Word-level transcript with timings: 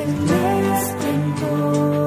El 0.00 0.64
esplendor 0.76 1.97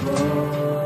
Oh. 0.00 0.77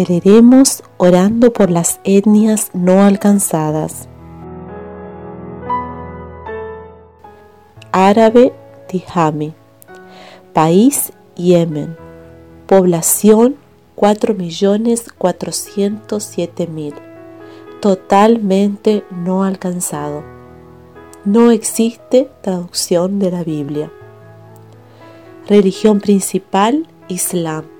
Celeremos 0.00 0.82
orando 0.96 1.52
por 1.52 1.70
las 1.70 2.00
etnias 2.04 2.70
no 2.72 3.02
alcanzadas. 3.02 4.08
Árabe 7.92 8.54
Tijame. 8.88 9.52
País 10.54 11.12
Yemen. 11.36 11.98
Población 12.66 13.56
4.407.000. 13.96 16.94
Totalmente 17.82 19.04
no 19.10 19.44
alcanzado. 19.44 20.24
No 21.26 21.50
existe 21.50 22.30
traducción 22.40 23.18
de 23.18 23.32
la 23.32 23.44
Biblia. 23.44 23.92
Religión 25.46 26.00
principal 26.00 26.88
Islam. 27.08 27.79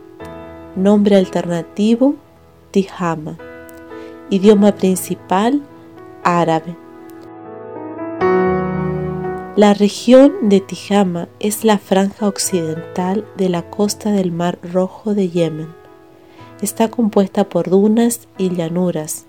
Nombre 0.77 1.17
alternativo 1.17 2.15
Tijama. 2.71 3.37
Idioma 4.31 4.71
principal 4.71 5.63
árabe. 6.23 6.77
La 9.57 9.75
región 9.75 10.33
de 10.43 10.61
Tijama 10.61 11.27
es 11.41 11.65
la 11.65 11.79
franja 11.79 12.29
occidental 12.29 13.27
de 13.37 13.49
la 13.49 13.69
costa 13.69 14.13
del 14.13 14.31
Mar 14.31 14.61
Rojo 14.63 15.13
de 15.13 15.29
Yemen. 15.29 15.75
Está 16.63 16.89
compuesta 16.89 17.49
por 17.49 17.69
dunas 17.69 18.29
y 18.39 18.55
llanuras. 18.55 19.27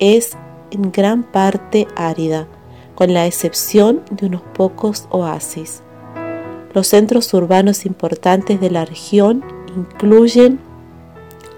Es 0.00 0.36
en 0.72 0.90
gran 0.90 1.22
parte 1.22 1.86
árida, 1.94 2.48
con 2.96 3.14
la 3.14 3.26
excepción 3.26 4.02
de 4.10 4.26
unos 4.26 4.42
pocos 4.42 5.06
oasis. 5.10 5.84
Los 6.72 6.88
centros 6.88 7.32
urbanos 7.32 7.86
importantes 7.86 8.60
de 8.60 8.70
la 8.72 8.84
región 8.84 9.44
incluyen 9.76 10.58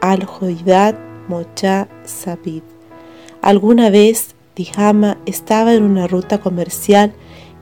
Al-Hoidat, 0.01 0.97
Mocha, 1.29 1.89
Sabid. 2.05 2.63
Alguna 3.43 3.91
vez 3.91 4.35
Tijama 4.55 5.19
estaba 5.27 5.75
en 5.75 5.83
una 5.83 6.07
ruta 6.07 6.41
comercial 6.41 7.13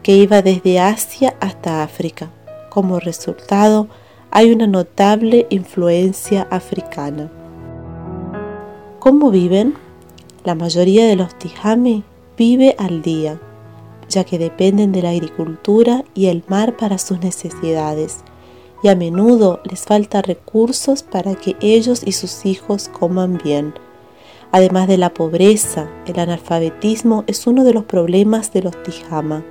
que 0.02 0.16
iba 0.16 0.42
desde 0.42 0.80
Asia 0.80 1.34
hasta 1.40 1.82
África. 1.82 2.30
Como 2.70 3.00
resultado, 3.00 3.88
hay 4.30 4.52
una 4.52 4.66
notable 4.66 5.46
influencia 5.50 6.46
africana. 6.50 7.30
¿Cómo 8.98 9.30
viven? 9.30 9.74
La 10.44 10.54
mayoría 10.54 11.06
de 11.06 11.16
los 11.16 11.38
tijami 11.38 12.04
vive 12.36 12.74
al 12.78 13.02
día, 13.02 13.40
ya 14.08 14.24
que 14.24 14.38
dependen 14.38 14.92
de 14.92 15.02
la 15.02 15.10
agricultura 15.10 16.04
y 16.14 16.26
el 16.26 16.42
mar 16.48 16.76
para 16.76 16.98
sus 16.98 17.20
necesidades, 17.20 18.24
y 18.84 18.88
a 18.88 18.94
menudo 18.94 19.60
les 19.64 19.86
falta 19.86 20.20
recursos 20.20 21.02
para 21.02 21.34
que 21.36 21.56
ellos 21.62 22.02
y 22.04 22.12
sus 22.12 22.44
hijos 22.44 22.90
coman 22.90 23.40
bien. 23.42 23.72
Además 24.52 24.88
de 24.88 24.98
la 24.98 25.14
pobreza, 25.14 25.88
el 26.04 26.20
analfabetismo 26.20 27.24
es 27.26 27.46
uno 27.46 27.64
de 27.64 27.72
los 27.72 27.84
problemas 27.84 28.52
de 28.52 28.60
los 28.60 28.82
tijama. 28.82 29.42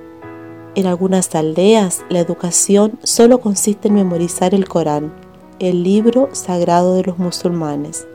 En 0.76 0.86
algunas 0.86 1.34
aldeas, 1.34 2.04
la 2.08 2.20
educación 2.20 2.92
solo 3.02 3.40
consiste 3.40 3.88
en 3.88 3.94
memorizar 3.94 4.54
el 4.54 4.68
Corán, 4.68 5.12
el 5.58 5.82
libro 5.82 6.28
sagrado 6.30 6.94
de 6.94 7.02
los 7.02 7.18
musulmanes. 7.18 8.06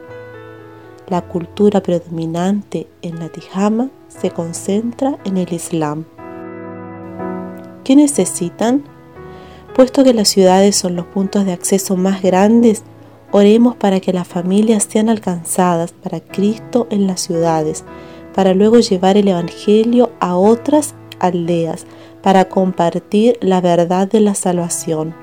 La 1.09 1.21
cultura 1.27 1.83
predominante 1.83 2.87
en 3.01 3.19
la 3.19 3.27
Tijama 3.27 3.89
se 4.07 4.31
concentra 4.31 5.17
en 5.25 5.35
el 5.35 5.51
Islam. 5.51 6.05
¿Qué 7.83 7.97
necesitan? 7.97 8.85
Puesto 9.79 10.03
que 10.03 10.13
las 10.13 10.27
ciudades 10.27 10.75
son 10.75 10.97
los 10.97 11.05
puntos 11.05 11.45
de 11.45 11.53
acceso 11.53 11.95
más 11.95 12.21
grandes, 12.21 12.83
oremos 13.31 13.77
para 13.77 14.01
que 14.01 14.11
las 14.11 14.27
familias 14.27 14.85
sean 14.91 15.07
alcanzadas 15.07 15.93
para 15.93 16.19
Cristo 16.19 16.87
en 16.89 17.07
las 17.07 17.21
ciudades, 17.21 17.85
para 18.35 18.53
luego 18.53 18.79
llevar 18.79 19.15
el 19.15 19.29
Evangelio 19.29 20.11
a 20.19 20.35
otras 20.35 20.95
aldeas, 21.21 21.85
para 22.21 22.49
compartir 22.49 23.37
la 23.39 23.61
verdad 23.61 24.09
de 24.09 24.19
la 24.19 24.35
salvación. 24.35 25.15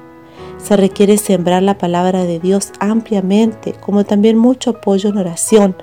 Se 0.56 0.74
requiere 0.74 1.18
sembrar 1.18 1.62
la 1.62 1.76
palabra 1.76 2.24
de 2.24 2.40
Dios 2.40 2.72
ampliamente, 2.80 3.74
como 3.74 4.04
también 4.04 4.38
mucho 4.38 4.70
apoyo 4.70 5.10
en 5.10 5.18
oración, 5.18 5.76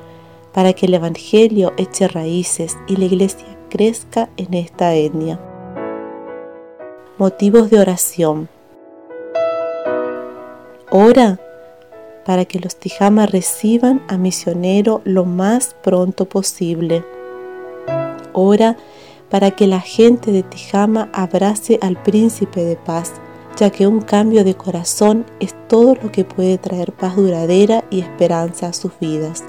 para 0.51 0.73
que 0.73 0.87
el 0.87 0.95
Evangelio 0.95 1.73
eche 1.77 2.07
raíces 2.07 2.75
y 2.87 2.95
la 2.95 3.05
iglesia 3.05 3.55
crezca 3.69 4.29
en 4.35 4.55
esta 4.55 4.95
etnia. 4.95 5.39
Motivos 7.19 7.69
de 7.69 7.79
oración. 7.79 8.49
Ora 10.95 11.39
para 12.23 12.45
que 12.45 12.59
los 12.59 12.75
Tijama 12.75 13.25
reciban 13.25 14.03
a 14.07 14.19
misionero 14.19 15.01
lo 15.05 15.25
más 15.25 15.75
pronto 15.81 16.25
posible. 16.25 17.03
Ora 18.31 18.77
para 19.31 19.49
que 19.49 19.65
la 19.65 19.79
gente 19.79 20.31
de 20.31 20.43
Tijama 20.43 21.09
abrace 21.11 21.79
al 21.81 21.99
príncipe 22.03 22.63
de 22.63 22.75
paz, 22.75 23.13
ya 23.57 23.71
que 23.71 23.87
un 23.87 24.01
cambio 24.01 24.43
de 24.43 24.53
corazón 24.53 25.25
es 25.39 25.55
todo 25.67 25.95
lo 25.95 26.11
que 26.11 26.25
puede 26.25 26.59
traer 26.59 26.91
paz 26.91 27.15
duradera 27.15 27.83
y 27.89 28.01
esperanza 28.01 28.67
a 28.67 28.73
sus 28.73 28.91
vidas. 28.99 29.43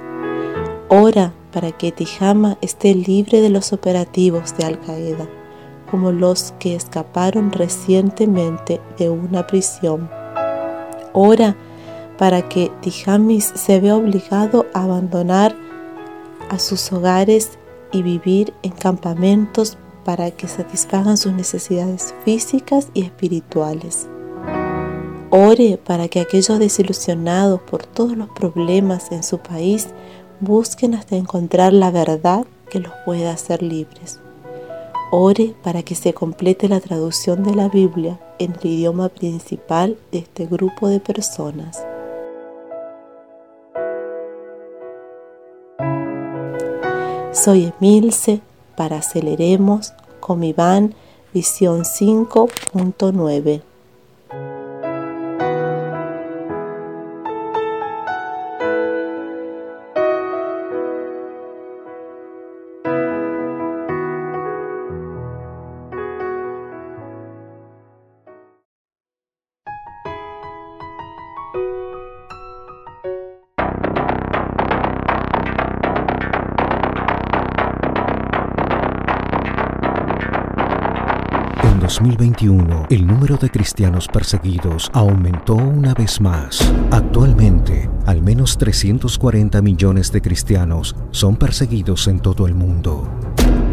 Ora 0.88 1.35
para 1.52 1.73
que 1.73 1.93
Tijama 1.93 2.56
esté 2.62 2.94
libre 2.94 3.43
de 3.43 3.50
los 3.50 3.75
operativos 3.75 4.56
de 4.56 4.64
Al 4.64 4.81
Qaeda, 4.81 5.29
como 5.90 6.11
los 6.11 6.55
que 6.58 6.75
escaparon 6.75 7.52
recientemente 7.52 8.81
de 8.97 9.11
una 9.11 9.47
prisión. 9.47 10.08
Ora 11.14 11.56
para 12.19 12.49
que 12.49 12.70
Tijamis 12.81 13.52
se 13.55 13.81
vea 13.81 13.96
obligado 13.96 14.66
a 14.75 14.84
abandonar 14.84 15.56
a 16.50 16.58
sus 16.58 16.93
hogares 16.93 17.58
y 17.93 18.02
vivir 18.02 18.52
en 18.62 18.72
campamentos 18.72 19.78
para 20.05 20.31
que 20.31 20.49
satisfagan 20.49 21.16
sus 21.16 21.32
necesidades 21.32 22.14
físicas 22.25 22.88
y 22.93 23.02
espirituales. 23.02 24.08
Ore 25.31 25.78
para 25.82 26.08
que 26.08 26.20
aquellos 26.20 26.58
desilusionados 26.58 27.61
por 27.62 27.87
todos 27.87 28.16
los 28.16 28.28
problemas 28.28 29.11
en 29.11 29.22
su 29.22 29.38
país 29.38 29.88
busquen 30.40 30.94
hasta 30.94 31.16
encontrar 31.16 31.72
la 31.72 31.90
verdad 31.90 32.44
que 32.70 32.81
los 32.81 32.93
pueda 33.05 33.32
hacer 33.32 33.62
libres. 33.62 34.20
Ore 35.16 35.55
para 35.62 35.84
que 35.84 35.94
se 35.94 36.12
complete 36.12 36.69
la 36.69 36.81
traducción 36.81 37.44
de 37.44 37.55
la 37.55 37.69
Biblia 37.69 38.19
en 38.40 38.52
el 38.61 38.69
idioma 38.69 39.08
principal 39.08 39.96
de 40.11 40.19
este 40.19 40.44
grupo 40.44 40.88
de 40.88 40.99
personas. 40.99 41.87
Soy 47.31 47.72
Emilce 47.78 48.40
para 48.76 48.96
Aceleremos 48.99 49.93
con 50.19 50.43
Iván 50.43 50.96
Visión 51.32 51.84
5.9. 51.84 53.62
de 83.45 83.51
cristianos 83.51 84.09
perseguidos 84.09 84.91
aumentó 84.95 85.55
una 85.55 85.93
vez 85.93 86.19
más. 86.19 86.59
Actualmente, 86.91 87.91
al 88.07 88.23
menos 88.23 88.57
340 88.57 89.61
millones 89.61 90.11
de 90.11 90.23
cristianos 90.23 90.97
son 91.11 91.37
perseguidos 91.37 92.09
en 92.09 92.21
todo 92.21 92.47
el 92.47 92.55
mundo. 92.55 93.07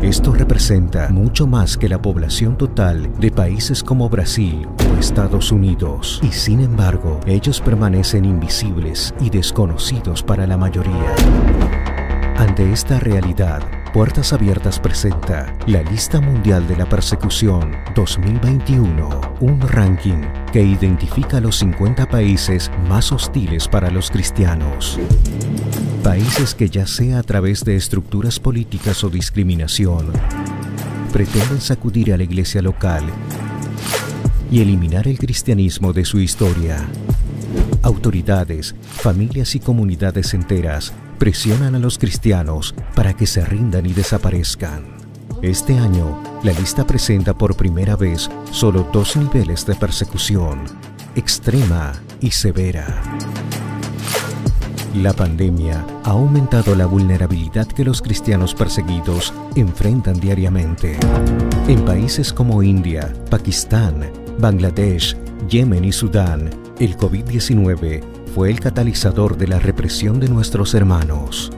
Esto 0.01 0.33
representa 0.33 1.07
mucho 1.09 1.47
más 1.47 1.77
que 1.77 1.87
la 1.87 2.01
población 2.01 2.57
total 2.57 3.09
de 3.19 3.31
países 3.31 3.81
como 3.81 4.09
Brasil 4.09 4.67
o 4.89 4.99
Estados 4.99 5.53
Unidos, 5.53 6.19
y 6.21 6.31
sin 6.33 6.59
embargo, 6.59 7.21
ellos 7.25 7.61
permanecen 7.61 8.25
invisibles 8.25 9.13
y 9.21 9.29
desconocidos 9.29 10.21
para 10.21 10.45
la 10.47 10.57
mayoría. 10.57 11.15
Ante 12.35 12.73
esta 12.73 12.99
realidad, 12.99 13.61
Puertas 13.93 14.31
Abiertas 14.31 14.79
presenta 14.79 15.53
la 15.67 15.83
Lista 15.83 16.21
Mundial 16.21 16.65
de 16.65 16.77
la 16.77 16.87
Persecución 16.87 17.75
2021, 17.93 19.35
un 19.41 19.59
ranking 19.59 20.21
que 20.53 20.63
identifica 20.63 21.41
los 21.41 21.57
50 21.57 22.07
países 22.07 22.71
más 22.87 23.11
hostiles 23.11 23.67
para 23.67 23.91
los 23.91 24.09
cristianos. 24.09 24.97
Países 26.05 26.55
que 26.55 26.69
ya 26.69 26.87
sea 26.87 27.19
a 27.19 27.23
través 27.23 27.65
de 27.65 27.75
estructuras 27.75 28.39
políticas 28.39 29.03
o 29.03 29.09
discriminación, 29.09 30.13
pretenden 31.11 31.59
sacudir 31.59 32.13
a 32.13 32.17
la 32.17 32.23
iglesia 32.23 32.61
local 32.61 33.03
y 34.49 34.61
eliminar 34.61 35.05
el 35.09 35.19
cristianismo 35.19 35.91
de 35.91 36.05
su 36.05 36.21
historia. 36.21 36.77
Autoridades, 37.81 38.73
familias 38.83 39.53
y 39.55 39.59
comunidades 39.59 40.33
enteras 40.33 40.93
presionan 41.21 41.75
a 41.75 41.77
los 41.77 41.99
cristianos 41.99 42.73
para 42.95 43.13
que 43.15 43.27
se 43.27 43.45
rindan 43.45 43.85
y 43.85 43.93
desaparezcan. 43.93 44.85
Este 45.43 45.77
año, 45.77 46.19
la 46.41 46.51
lista 46.51 46.87
presenta 46.87 47.37
por 47.37 47.55
primera 47.55 47.95
vez 47.95 48.27
solo 48.49 48.89
dos 48.91 49.15
niveles 49.15 49.63
de 49.67 49.75
persecución, 49.75 50.63
extrema 51.15 51.91
y 52.21 52.31
severa. 52.31 53.03
La 54.95 55.13
pandemia 55.13 55.85
ha 56.05 56.09
aumentado 56.09 56.73
la 56.73 56.87
vulnerabilidad 56.87 57.67
que 57.67 57.85
los 57.85 58.01
cristianos 58.01 58.55
perseguidos 58.55 59.31
enfrentan 59.55 60.19
diariamente. 60.19 60.97
En 61.67 61.85
países 61.85 62.33
como 62.33 62.63
India, 62.63 63.13
Pakistán, 63.29 64.11
Bangladesh, 64.39 65.15
Yemen 65.47 65.85
y 65.85 65.91
Sudán, 65.91 66.49
el 66.79 66.97
COVID-19 66.97 68.20
fue 68.33 68.49
el 68.49 68.59
catalizador 68.61 69.37
de 69.37 69.47
la 69.47 69.59
represión 69.59 70.19
de 70.19 70.29
nuestros 70.29 70.73
hermanos. 70.73 71.51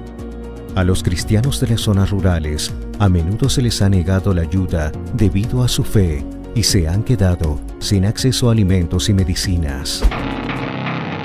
A 0.75 0.83
los 0.83 1.03
cristianos 1.03 1.59
de 1.59 1.67
las 1.67 1.81
zonas 1.81 2.09
rurales 2.09 2.73
a 2.97 3.09
menudo 3.09 3.47
se 3.47 3.61
les 3.61 3.81
ha 3.83 3.89
negado 3.89 4.33
la 4.33 4.41
ayuda 4.41 4.91
debido 5.13 5.63
a 5.63 5.67
su 5.67 5.83
fe 5.83 6.25
y 6.55 6.63
se 6.63 6.87
han 6.87 7.03
quedado 7.03 7.59
sin 7.77 8.05
acceso 8.05 8.49
a 8.49 8.53
alimentos 8.53 9.07
y 9.09 9.13
medicinas. 9.13 10.03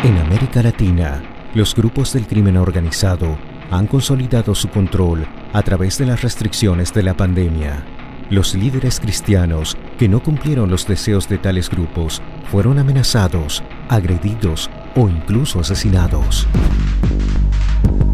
En 0.04 0.18
América 0.18 0.62
Latina, 0.62 1.22
los 1.54 1.74
grupos 1.74 2.12
del 2.12 2.26
crimen 2.26 2.58
organizado 2.58 3.38
han 3.70 3.86
consolidado 3.86 4.54
su 4.54 4.68
control 4.68 5.26
a 5.54 5.62
través 5.62 5.96
de 5.96 6.06
las 6.06 6.20
restricciones 6.20 6.92
de 6.92 7.02
la 7.02 7.16
pandemia. 7.16 7.84
Los 8.28 8.54
líderes 8.54 9.00
cristianos 9.00 9.78
que 9.98 10.08
no 10.08 10.22
cumplieron 10.22 10.68
los 10.70 10.86
deseos 10.86 11.26
de 11.26 11.38
tales 11.38 11.70
grupos 11.70 12.20
fueron 12.50 12.78
amenazados, 12.78 13.62
agredidos 13.88 14.70
o 14.98 15.08
incluso 15.08 15.60
asesinados. 15.60 16.46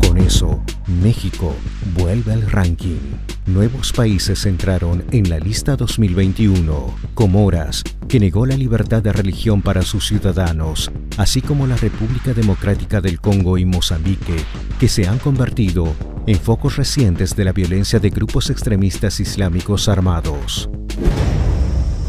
Con 0.06 0.18
eso, 0.18 0.62
México 1.02 1.56
vuelve 1.96 2.34
al 2.34 2.42
ranking. 2.50 3.00
Nuevos 3.46 3.92
países 3.92 4.44
entraron 4.44 5.02
en 5.10 5.30
la 5.30 5.38
lista 5.38 5.76
2021. 5.76 6.94
Comoras, 7.14 7.82
que 8.06 8.20
negó 8.20 8.44
la 8.44 8.56
libertad 8.56 9.02
de 9.02 9.12
religión 9.12 9.62
para 9.62 9.82
sus 9.82 10.06
ciudadanos, 10.06 10.90
así 11.16 11.40
como 11.40 11.66
la 11.66 11.76
República 11.76 12.34
Democrática 12.34 13.00
del 13.00 13.18
Congo 13.18 13.56
y 13.56 13.64
Mozambique, 13.64 14.36
que 14.78 14.88
se 14.88 15.08
han 15.08 15.18
convertido 15.18 15.86
en 16.26 16.38
focos 16.38 16.76
recientes 16.76 17.34
de 17.34 17.44
la 17.44 17.52
violencia 17.52 17.98
de 17.98 18.10
grupos 18.10 18.50
extremistas 18.50 19.20
islámicos 19.20 19.88
armados. 19.88 20.68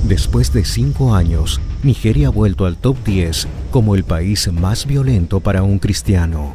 Después 0.08 0.54
de 0.54 0.64
cinco 0.66 1.16
años, 1.16 1.60
Nigeria 1.82 2.28
ha 2.28 2.30
vuelto 2.30 2.68
al 2.68 2.78
top 2.78 2.96
10 3.04 3.48
como 3.72 3.96
el 3.96 4.04
país 4.04 4.52
más 4.54 4.86
violento 4.86 5.40
para 5.40 5.64
un 5.64 5.80
cristiano. 5.80 6.54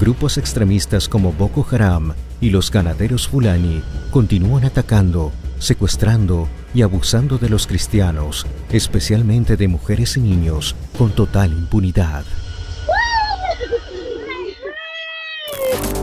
Grupos 0.00 0.38
extremistas 0.38 1.06
como 1.06 1.34
Boko 1.34 1.66
Haram 1.70 2.14
y 2.40 2.48
los 2.48 2.70
ganaderos 2.70 3.28
Fulani 3.28 3.82
continúan 4.10 4.64
atacando, 4.64 5.32
secuestrando 5.58 6.48
y 6.72 6.80
abusando 6.80 7.36
de 7.36 7.50
los 7.50 7.66
cristianos, 7.66 8.46
especialmente 8.72 9.58
de 9.58 9.68
mujeres 9.68 10.16
y 10.16 10.20
niños, 10.20 10.74
con 10.96 11.10
total 11.10 11.52
impunidad. 11.52 12.24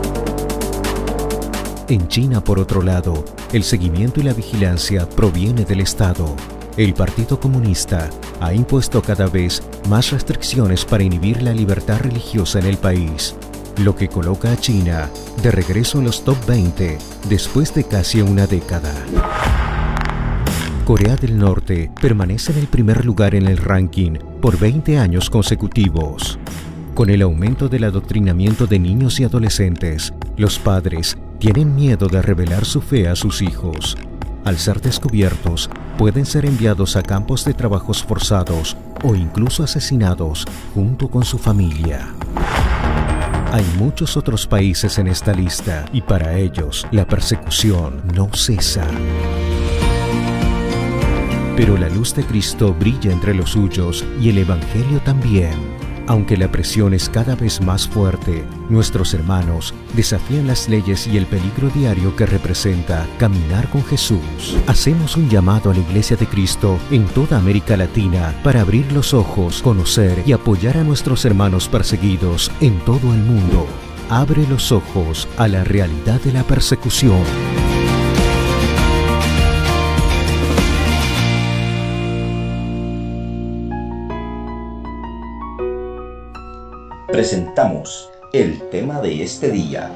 En 1.90 2.10
China, 2.10 2.44
por 2.44 2.60
otro 2.60 2.82
lado, 2.82 3.24
el 3.54 3.64
seguimiento 3.64 4.20
y 4.20 4.24
la 4.24 4.34
vigilancia 4.34 5.08
proviene 5.08 5.64
del 5.64 5.80
Estado. 5.80 6.36
El 6.76 6.94
Partido 6.94 7.40
Comunista 7.40 8.10
ha 8.42 8.54
impuesto 8.54 9.02
cada 9.02 9.28
vez 9.28 9.64
más 9.88 10.12
restricciones 10.12 10.84
para 10.84 11.06
inhibir 11.06 11.42
la 11.42 11.54
libertad 11.54 12.02
religiosa 12.02 12.60
en 12.60 12.66
el 12.66 12.78
país, 12.78 13.36
lo 13.78 13.96
que 13.96 14.10
coloca 14.10 14.52
a 14.52 14.58
China 14.58 15.10
de 15.42 15.50
regreso 15.50 16.00
en 16.00 16.06
los 16.06 16.26
top 16.26 16.38
20 16.46 16.98
después 17.30 17.74
de 17.74 17.86
casi 17.86 18.22
una 18.22 18.48
década. 18.48 18.94
Corea 20.84 21.16
del 21.16 21.38
Norte 21.38 21.90
permanece 22.02 22.52
en 22.52 22.60
el 22.60 22.68
primer 22.68 23.06
lugar 23.06 23.34
en 23.34 23.48
el 23.48 23.58
ranking 23.58 24.18
por 24.42 24.60
20 24.60 25.00
años 25.00 25.30
consecutivos. 25.30 26.38
Con 26.98 27.12
el 27.12 27.22
aumento 27.22 27.70
del 27.70 27.84
adoctrinamiento 27.84 28.66
de 28.66 28.80
niños 28.80 29.20
y 29.20 29.24
adolescentes, 29.24 30.16
los 30.36 30.58
padres 30.58 31.16
tienen 31.38 31.76
miedo 31.76 32.08
de 32.08 32.24
revelar 32.24 32.66
su 32.66 32.82
fe 32.82 33.08
a 33.08 33.16
sus 33.16 33.44
hijos. 33.44 33.96
Al 34.46 34.58
ser 34.58 34.82
descubiertos, 34.82 35.70
pueden 36.00 36.26
ser 36.26 36.48
enviados 36.48 36.96
a 36.96 37.04
campos 37.04 37.46
de 37.46 37.54
trabajos 37.54 38.02
forzados 38.02 38.76
o 39.04 39.14
incluso 39.14 39.64
asesinados 39.64 40.46
junto 40.74 41.08
con 41.08 41.24
su 41.24 41.38
familia. 41.38 42.08
Hay 43.52 43.66
muchos 43.78 44.18
otros 44.18 44.48
países 44.48 44.98
en 44.98 45.08
esta 45.08 45.34
lista 45.34 45.86
y 45.94 46.02
para 46.02 46.36
ellos 46.36 46.88
la 46.90 47.08
persecución 47.08 48.02
no 48.16 48.28
cesa. 48.34 48.88
Pero 51.56 51.78
la 51.78 51.90
luz 51.90 52.16
de 52.16 52.24
Cristo 52.24 52.74
brilla 52.74 53.12
entre 53.12 53.36
los 53.36 53.52
suyos 53.52 54.04
y 54.20 54.30
el 54.30 54.40
Evangelio 54.40 55.00
también. 55.02 55.77
Aunque 56.08 56.38
la 56.38 56.50
presión 56.50 56.94
es 56.94 57.10
cada 57.10 57.36
vez 57.36 57.60
más 57.60 57.86
fuerte, 57.86 58.46
nuestros 58.70 59.14
hermanos 59.14 59.74
desafían 59.94 60.48
las 60.48 60.70
leyes 60.70 61.06
y 61.06 61.18
el 61.18 61.26
peligro 61.26 61.70
diario 61.70 62.16
que 62.16 62.26
representa 62.26 63.06
caminar 63.20 63.70
con 63.70 63.84
Jesús. 63.84 64.58
Hacemos 64.68 65.18
un 65.18 65.30
llamado 65.30 65.70
a 65.70 65.74
la 65.74 65.82
Iglesia 65.82 66.16
de 66.16 66.26
Cristo 66.26 66.80
en 66.92 67.06
toda 67.08 67.38
América 67.38 67.76
Latina 67.76 68.34
para 68.42 68.62
abrir 68.62 68.90
los 68.94 69.14
ojos, 69.14 69.62
conocer 69.62 70.24
y 70.26 70.32
apoyar 70.32 70.78
a 70.78 70.84
nuestros 70.86 71.26
hermanos 71.26 71.68
perseguidos 71.68 72.52
en 72.62 72.80
todo 72.80 73.14
el 73.14 73.20
mundo. 73.20 73.68
Abre 74.10 74.48
los 74.48 74.72
ojos 74.72 75.28
a 75.38 75.50
la 75.50 75.66
realidad 75.66 76.22
de 76.22 76.32
la 76.32 76.44
persecución. 76.44 77.77
Presentamos 87.18 88.12
el 88.32 88.62
tema 88.70 89.02
de 89.02 89.24
este 89.24 89.50
día. 89.50 89.92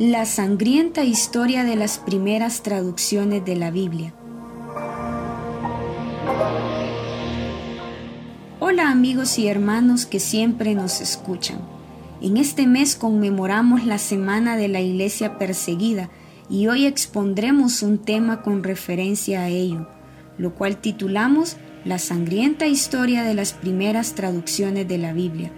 La 0.00 0.26
sangrienta 0.26 1.04
historia 1.04 1.62
de 1.62 1.76
las 1.76 1.98
primeras 1.98 2.64
traducciones 2.64 3.44
de 3.44 3.54
la 3.54 3.70
Biblia. 3.70 4.12
Hola 8.58 8.90
amigos 8.90 9.38
y 9.38 9.46
hermanos 9.46 10.04
que 10.06 10.18
siempre 10.18 10.74
nos 10.74 11.00
escuchan. 11.00 11.71
En 12.22 12.36
este 12.36 12.68
mes 12.68 12.94
conmemoramos 12.94 13.84
la 13.84 13.98
Semana 13.98 14.56
de 14.56 14.68
la 14.68 14.80
Iglesia 14.80 15.38
Perseguida 15.38 16.08
y 16.48 16.68
hoy 16.68 16.86
expondremos 16.86 17.82
un 17.82 17.98
tema 17.98 18.42
con 18.42 18.62
referencia 18.62 19.40
a 19.40 19.48
ello, 19.48 19.88
lo 20.38 20.54
cual 20.54 20.76
titulamos 20.76 21.56
La 21.84 21.98
sangrienta 21.98 22.68
historia 22.68 23.24
de 23.24 23.34
las 23.34 23.54
primeras 23.54 24.14
traducciones 24.14 24.86
de 24.86 24.98
la 24.98 25.12
Biblia. 25.12 25.50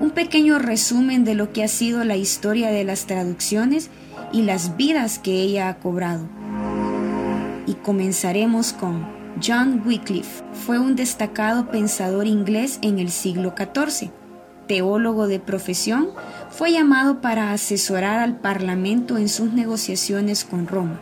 Un 0.00 0.10
pequeño 0.10 0.58
resumen 0.58 1.22
de 1.22 1.36
lo 1.36 1.52
que 1.52 1.62
ha 1.62 1.68
sido 1.68 2.02
la 2.02 2.16
historia 2.16 2.70
de 2.70 2.82
las 2.82 3.06
traducciones 3.06 3.88
y 4.32 4.42
las 4.42 4.76
vidas 4.76 5.20
que 5.20 5.40
ella 5.40 5.68
ha 5.68 5.78
cobrado. 5.78 6.28
Y 7.64 7.74
comenzaremos 7.74 8.72
con 8.72 9.06
John 9.40 9.84
Wycliffe. 9.86 10.42
Fue 10.66 10.80
un 10.80 10.96
destacado 10.96 11.70
pensador 11.70 12.26
inglés 12.26 12.80
en 12.82 12.98
el 12.98 13.12
siglo 13.12 13.54
XIV 13.56 14.10
teólogo 14.68 15.26
de 15.26 15.40
profesión, 15.40 16.10
fue 16.50 16.70
llamado 16.70 17.20
para 17.20 17.52
asesorar 17.52 18.20
al 18.20 18.36
Parlamento 18.38 19.18
en 19.18 19.28
sus 19.28 19.52
negociaciones 19.52 20.44
con 20.44 20.68
Roma. 20.68 21.00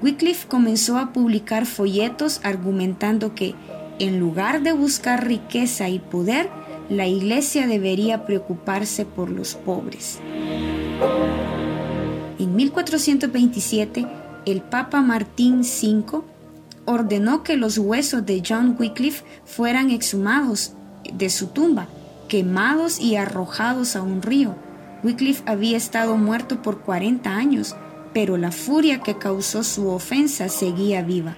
Wycliffe 0.00 0.48
comenzó 0.48 0.96
a 0.96 1.12
publicar 1.12 1.66
folletos 1.66 2.40
argumentando 2.42 3.34
que, 3.34 3.54
en 3.98 4.18
lugar 4.18 4.62
de 4.62 4.72
buscar 4.72 5.26
riqueza 5.26 5.90
y 5.90 5.98
poder, 5.98 6.48
la 6.88 7.06
Iglesia 7.06 7.66
debería 7.66 8.24
preocuparse 8.24 9.04
por 9.04 9.30
los 9.30 9.54
pobres. 9.54 10.18
En 12.38 12.56
1427, 12.56 14.06
el 14.46 14.62
Papa 14.62 15.02
Martín 15.02 15.60
V 15.60 16.22
ordenó 16.84 17.44
que 17.44 17.56
los 17.56 17.78
huesos 17.78 18.26
de 18.26 18.42
John 18.46 18.76
Wycliffe 18.78 19.24
fueran 19.44 19.90
exhumados 19.90 20.72
de 21.12 21.30
su 21.30 21.48
tumba 21.48 21.88
quemados 22.32 22.98
y 22.98 23.16
arrojados 23.16 23.94
a 23.94 24.00
un 24.00 24.22
río. 24.22 24.56
Wycliffe 25.02 25.42
había 25.44 25.76
estado 25.76 26.16
muerto 26.16 26.62
por 26.62 26.80
40 26.80 27.28
años, 27.28 27.76
pero 28.14 28.38
la 28.38 28.50
furia 28.50 29.02
que 29.02 29.18
causó 29.18 29.62
su 29.62 29.88
ofensa 29.88 30.48
seguía 30.48 31.02
viva. 31.02 31.36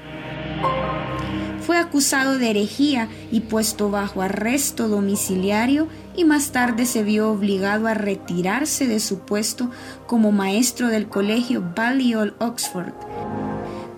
Fue 1.66 1.78
acusado 1.78 2.38
de 2.38 2.50
herejía 2.50 3.08
y 3.32 3.40
puesto 3.40 3.90
bajo 3.90 4.22
arresto 4.22 4.86
domiciliario 4.86 5.88
y 6.14 6.24
más 6.24 6.52
tarde 6.52 6.86
se 6.86 7.02
vio 7.02 7.28
obligado 7.28 7.88
a 7.88 7.94
retirarse 7.94 8.86
de 8.86 9.00
su 9.00 9.18
puesto 9.18 9.72
como 10.06 10.30
maestro 10.30 10.86
del 10.86 11.08
colegio 11.08 11.72
Balliol 11.74 12.36
Oxford. 12.38 12.94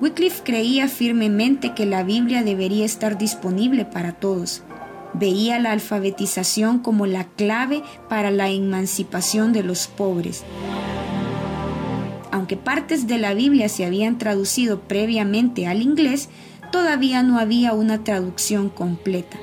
Wycliffe 0.00 0.44
creía 0.44 0.88
firmemente 0.88 1.74
que 1.74 1.84
la 1.84 2.02
Biblia 2.04 2.42
debería 2.42 2.86
estar 2.86 3.18
disponible 3.18 3.84
para 3.84 4.12
todos 4.12 4.62
veía 5.18 5.58
la 5.58 5.72
alfabetización 5.72 6.78
como 6.78 7.06
la 7.06 7.24
clave 7.24 7.82
para 8.08 8.30
la 8.30 8.50
emancipación 8.50 9.52
de 9.52 9.62
los 9.62 9.86
pobres. 9.86 10.44
Aunque 12.30 12.56
partes 12.56 13.06
de 13.06 13.18
la 13.18 13.34
Biblia 13.34 13.68
se 13.68 13.84
habían 13.84 14.18
traducido 14.18 14.80
previamente 14.80 15.66
al 15.66 15.80
inglés, 15.80 16.28
todavía 16.70 17.22
no 17.22 17.38
había 17.38 17.72
una 17.72 18.04
traducción 18.04 18.68
completa. 18.68 19.38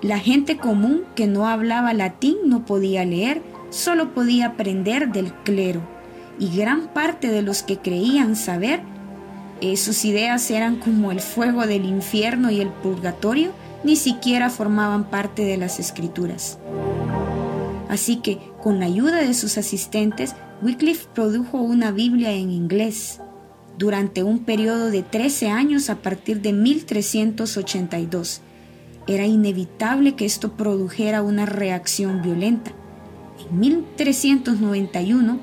La 0.00 0.18
gente 0.18 0.56
común 0.56 1.02
que 1.14 1.26
no 1.26 1.48
hablaba 1.48 1.92
latín 1.92 2.36
no 2.46 2.64
podía 2.64 3.04
leer, 3.04 3.42
solo 3.70 4.14
podía 4.14 4.46
aprender 4.46 5.10
del 5.12 5.32
clero, 5.32 5.80
y 6.38 6.56
gran 6.56 6.88
parte 6.88 7.28
de 7.28 7.42
los 7.42 7.62
que 7.62 7.78
creían 7.78 8.36
saber, 8.36 8.82
sus 9.76 10.04
ideas 10.04 10.50
eran 10.50 10.76
como 10.76 11.12
el 11.12 11.20
fuego 11.20 11.66
del 11.66 11.84
infierno 11.84 12.50
y 12.50 12.60
el 12.60 12.68
purgatorio, 12.68 13.52
ni 13.84 13.96
siquiera 13.96 14.50
formaban 14.50 15.04
parte 15.04 15.44
de 15.44 15.56
las 15.56 15.78
escrituras. 15.80 16.58
Así 17.88 18.16
que, 18.16 18.38
con 18.62 18.80
la 18.80 18.86
ayuda 18.86 19.16
de 19.16 19.34
sus 19.34 19.58
asistentes, 19.58 20.34
Wycliffe 20.62 21.08
produjo 21.12 21.58
una 21.58 21.90
Biblia 21.90 22.32
en 22.32 22.50
inglés 22.50 23.20
durante 23.78 24.22
un 24.22 24.40
periodo 24.40 24.90
de 24.90 25.02
13 25.02 25.48
años 25.48 25.90
a 25.90 25.96
partir 25.96 26.40
de 26.40 26.52
1382. 26.52 28.40
Era 29.08 29.26
inevitable 29.26 30.14
que 30.14 30.24
esto 30.24 30.52
produjera 30.52 31.22
una 31.22 31.46
reacción 31.46 32.22
violenta. 32.22 32.70
En 33.50 33.58
1391, 33.58 35.40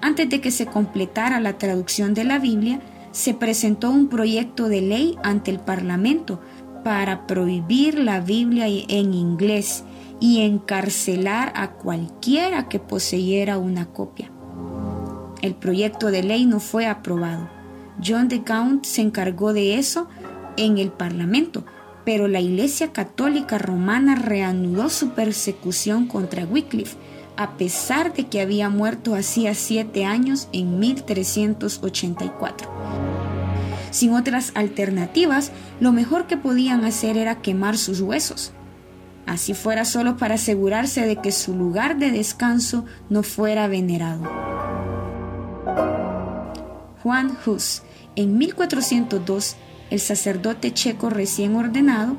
antes 0.00 0.30
de 0.30 0.40
que 0.40 0.50
se 0.50 0.66
completara 0.66 1.40
la 1.40 1.58
traducción 1.58 2.14
de 2.14 2.24
la 2.24 2.38
Biblia, 2.38 2.80
se 3.12 3.34
presentó 3.34 3.90
un 3.90 4.08
proyecto 4.08 4.68
de 4.68 4.80
ley 4.80 5.16
ante 5.22 5.50
el 5.50 5.58
Parlamento 5.58 6.40
para 6.82 7.26
prohibir 7.26 7.98
la 7.98 8.20
Biblia 8.20 8.66
en 8.66 9.14
inglés 9.14 9.84
y 10.20 10.42
encarcelar 10.42 11.52
a 11.56 11.72
cualquiera 11.72 12.68
que 12.68 12.78
poseyera 12.78 13.58
una 13.58 13.86
copia. 13.86 14.30
El 15.42 15.54
proyecto 15.54 16.10
de 16.10 16.22
ley 16.22 16.44
no 16.44 16.60
fue 16.60 16.86
aprobado. 16.86 17.48
John 18.04 18.28
de 18.28 18.40
Gaunt 18.40 18.84
se 18.84 19.02
encargó 19.02 19.52
de 19.52 19.78
eso 19.78 20.08
en 20.56 20.78
el 20.78 20.90
Parlamento, 20.90 21.64
pero 22.04 22.28
la 22.28 22.40
Iglesia 22.40 22.92
Católica 22.92 23.58
Romana 23.58 24.14
reanudó 24.14 24.88
su 24.90 25.10
persecución 25.10 26.06
contra 26.06 26.44
Wycliffe, 26.44 26.96
a 27.36 27.56
pesar 27.56 28.12
de 28.12 28.26
que 28.26 28.40
había 28.40 28.68
muerto 28.68 29.14
hacía 29.14 29.54
siete 29.54 30.04
años 30.04 30.48
en 30.52 30.78
1384. 30.78 33.09
Sin 33.90 34.14
otras 34.14 34.52
alternativas, 34.54 35.52
lo 35.80 35.92
mejor 35.92 36.26
que 36.26 36.36
podían 36.36 36.84
hacer 36.84 37.16
era 37.16 37.42
quemar 37.42 37.76
sus 37.76 38.00
huesos. 38.00 38.52
Así 39.26 39.54
fuera 39.54 39.84
solo 39.84 40.16
para 40.16 40.34
asegurarse 40.34 41.06
de 41.06 41.16
que 41.16 41.32
su 41.32 41.54
lugar 41.54 41.98
de 41.98 42.10
descanso 42.10 42.84
no 43.08 43.22
fuera 43.22 43.68
venerado. 43.68 44.22
Juan 47.02 47.36
Hus, 47.46 47.82
en 48.16 48.38
1402, 48.38 49.56
el 49.90 50.00
sacerdote 50.00 50.72
checo 50.72 51.10
recién 51.10 51.56
ordenado, 51.56 52.16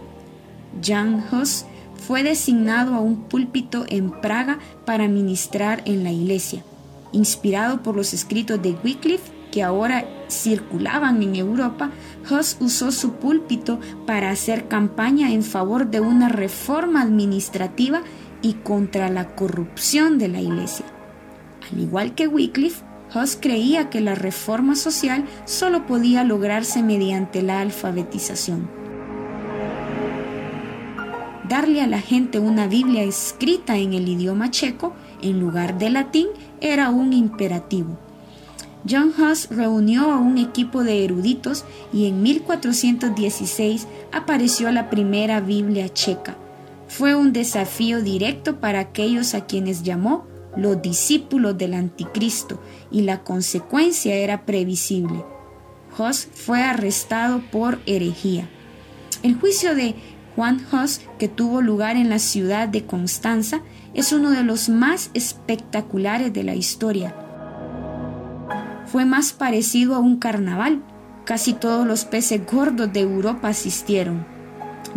Jan 0.83 1.23
Hus, 1.31 1.65
fue 1.95 2.23
designado 2.23 2.95
a 2.95 2.99
un 2.99 3.23
púlpito 3.23 3.85
en 3.87 4.09
Praga 4.09 4.59
para 4.85 5.07
ministrar 5.07 5.81
en 5.85 6.03
la 6.03 6.11
iglesia. 6.11 6.63
Inspirado 7.11 7.83
por 7.83 7.95
los 7.95 8.13
escritos 8.13 8.61
de 8.61 8.75
Wycliffe, 8.83 9.31
que 9.51 9.61
ahora 9.61 10.05
circulaban 10.31 11.21
en 11.21 11.35
Europa, 11.35 11.91
Hus 12.29 12.57
usó 12.59 12.91
su 12.91 13.13
púlpito 13.13 13.79
para 14.07 14.31
hacer 14.31 14.67
campaña 14.67 15.31
en 15.31 15.43
favor 15.43 15.91
de 15.91 15.99
una 15.99 16.29
reforma 16.29 17.01
administrativa 17.01 18.01
y 18.41 18.53
contra 18.53 19.09
la 19.09 19.35
corrupción 19.35 20.17
de 20.17 20.29
la 20.29 20.41
iglesia. 20.41 20.85
Al 21.71 21.79
igual 21.79 22.15
que 22.15 22.27
Wycliffe, 22.27 22.83
Hus 23.13 23.37
creía 23.39 23.89
que 23.89 23.99
la 23.99 24.15
reforma 24.15 24.75
social 24.75 25.25
solo 25.45 25.85
podía 25.85 26.23
lograrse 26.23 26.81
mediante 26.81 27.41
la 27.41 27.59
alfabetización. 27.59 28.69
Darle 31.49 31.81
a 31.81 31.87
la 31.87 31.99
gente 31.99 32.39
una 32.39 32.67
Biblia 32.67 33.03
escrita 33.03 33.75
en 33.75 33.91
el 33.91 34.07
idioma 34.07 34.49
checo 34.49 34.93
en 35.21 35.41
lugar 35.41 35.77
de 35.77 35.89
latín 35.89 36.27
era 36.61 36.89
un 36.89 37.11
imperativo. 37.11 37.99
John 38.89 39.13
Huss 39.17 39.47
reunió 39.49 40.11
a 40.11 40.17
un 40.17 40.37
equipo 40.37 40.83
de 40.83 41.03
eruditos 41.03 41.65
y 41.93 42.07
en 42.07 42.23
1416 42.23 43.87
apareció 44.11 44.71
la 44.71 44.89
primera 44.89 45.39
Biblia 45.39 45.89
checa. 45.89 46.35
Fue 46.87 47.13
un 47.15 47.31
desafío 47.31 48.01
directo 48.01 48.59
para 48.59 48.79
aquellos 48.79 49.35
a 49.35 49.45
quienes 49.45 49.83
llamó 49.83 50.25
los 50.57 50.81
discípulos 50.81 51.57
del 51.57 51.75
anticristo 51.75 52.59
y 52.91 53.01
la 53.01 53.23
consecuencia 53.23 54.15
era 54.15 54.45
previsible. 54.45 55.23
Huss 55.97 56.27
fue 56.33 56.63
arrestado 56.63 57.41
por 57.51 57.79
herejía. 57.85 58.49
El 59.21 59.35
juicio 59.35 59.75
de 59.75 59.93
Juan 60.35 60.65
Huss, 60.71 61.01
que 61.19 61.27
tuvo 61.27 61.61
lugar 61.61 61.97
en 61.97 62.09
la 62.09 62.19
ciudad 62.19 62.67
de 62.67 62.85
Constanza, 62.85 63.61
es 63.93 64.11
uno 64.11 64.31
de 64.31 64.43
los 64.43 64.69
más 64.69 65.11
espectaculares 65.13 66.33
de 66.33 66.43
la 66.43 66.55
historia 66.55 67.13
fue 68.91 69.05
más 69.05 69.31
parecido 69.31 69.95
a 69.95 69.99
un 69.99 70.17
carnaval. 70.17 70.81
Casi 71.23 71.53
todos 71.53 71.87
los 71.87 72.03
peces 72.03 72.41
gordos 72.45 72.91
de 72.91 72.99
Europa 72.99 73.47
asistieron. 73.47 74.25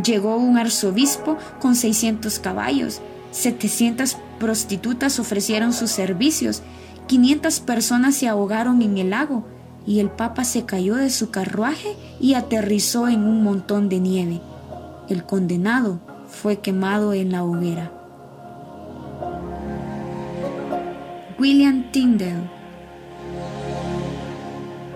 Llegó 0.05 0.37
un 0.37 0.59
arzobispo 0.59 1.39
con 1.61 1.77
600 1.77 2.41
caballos, 2.41 3.01
700 3.31 4.17
prostitutas 4.41 5.21
ofrecieron 5.21 5.73
sus 5.73 5.91
servicios, 5.91 6.63
500 7.07 7.61
personas 7.61 8.17
se 8.17 8.27
ahogaron 8.27 8.83
en 8.83 8.99
el 8.99 9.11
lago 9.11 9.45
y 9.87 10.01
el 10.01 10.11
Papa 10.11 10.43
se 10.43 10.65
cayó 10.65 10.97
de 10.97 11.11
su 11.11 11.31
carruaje 11.31 11.95
y 12.19 12.35
aterrizó 12.35 13.07
en 13.07 13.23
un 13.23 13.45
montón 13.45 13.89
de 13.89 14.01
nieve. 14.01 14.41
El 15.09 15.25
condenado 15.25 16.01
fue 16.27 16.59
quemado 16.59 17.13
en 17.13 17.31
la 17.31 17.45
hoguera. 17.45 17.93
William 21.39 21.93
Tyndale 21.93 22.54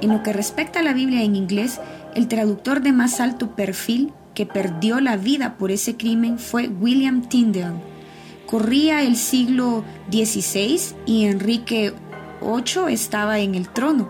en 0.01 0.11
lo 0.11 0.23
que 0.23 0.33
respecta 0.33 0.81
a 0.81 0.83
la 0.83 0.93
Biblia 0.93 1.23
en 1.23 1.37
inglés, 1.37 1.81
el 2.15 2.29
traductor 2.29 2.81
de 2.81 2.93
más 2.93 3.21
alto 3.21 3.55
perfil 3.55 4.13
que 4.35 4.47
perdió 4.47 5.01
la 5.01 5.17
vida 5.17 5.57
por 5.59 5.71
ese 5.71 5.97
crimen 5.97 6.39
fue 6.39 6.69
William 6.69 7.23
Tyndale. 7.29 7.81
Corría 8.47 9.03
el 9.03 9.17
siglo 9.17 9.85
XVI 10.11 10.81
y 11.07 11.25
Enrique 11.25 11.93
VIII 12.41 12.93
estaba 12.93 13.41
en 13.41 13.55
el 13.55 13.69
trono. 13.69 14.09